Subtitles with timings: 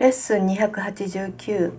[0.00, 1.74] レッスン289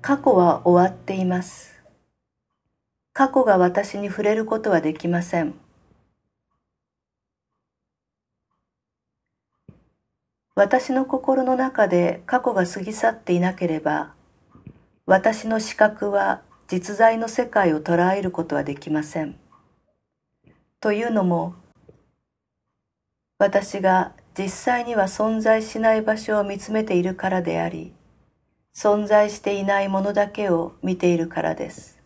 [0.00, 1.82] 過去は終わっています。
[3.12, 5.54] 過去が私に触れることはできません。
[10.54, 14.14] 私の心の中で過去が過ぎ去っていなければ、
[15.04, 19.36] 私の視覚は実在の世界を捉えることはできません。
[20.78, 21.56] というのも、
[23.36, 27.92] 私が実際には存在しない場所を見つめているからであり、
[28.74, 32.00] 存在していないものだけを見ているからです。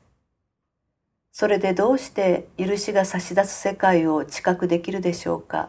[1.31, 5.69] それでどうして許しが差し出す世界を知覚できるでしょうか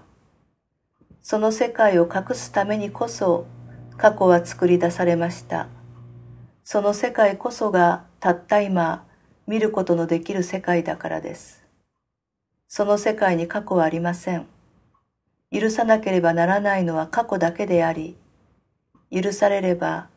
[1.21, 3.45] その世界を隠すためにこそ
[3.97, 5.67] 過去は作り出されました。
[6.63, 9.05] その世界こそがたった今
[9.45, 11.63] 見ることのできる世界だからです。
[12.67, 14.47] その世界に過去はありません。
[15.51, 18.17] 許さなければならないのは過去だけであり、
[19.11, 20.09] 許されれば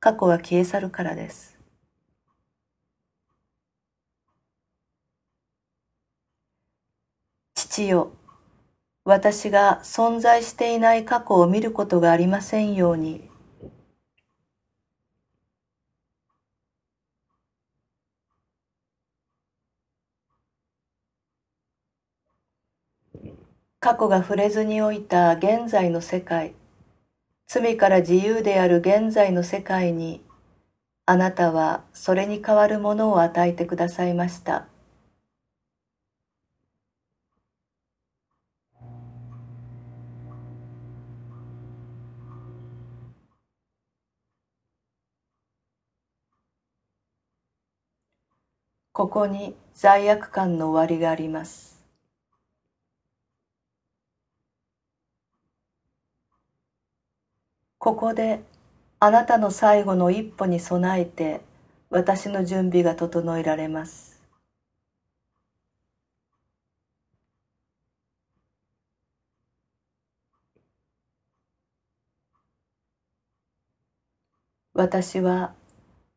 [0.00, 1.58] 過去は消え去るからです。
[7.54, 8.12] 父よ、
[9.04, 13.29] 私が存在していない過去を見ることがありませんように。
[23.90, 26.54] 過去が触れずにおいた現在の世界、
[27.48, 30.22] 罪から自由である現在の世界に、
[31.06, 34.68] あなたはそれに代わるものを与えてくださいました。
[48.92, 51.79] ここに罪悪感の終わりがあります。
[57.80, 58.42] ここで
[58.98, 61.40] あなたの最後の一歩に備えて
[61.88, 64.20] 私の準備が整えられます。
[74.74, 75.54] 私は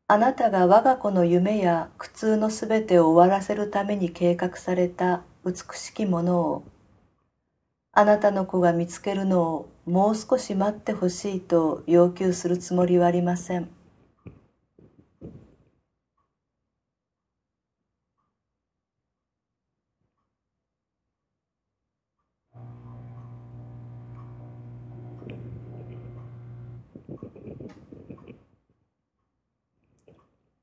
[0.07, 6.63] あなたが我が子の夢や苦痛のすべてを終わらせるために計画された美しきものを
[7.94, 13.69] あなたの子が見つけるのをもう少し待ってほしいと要求するつもりはありません。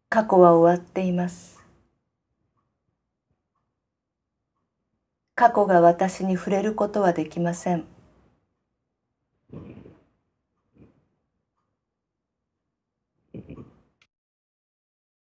[0.09, 1.61] 過去は終わっています。
[5.37, 8.00] 過去が私に触れることはできません。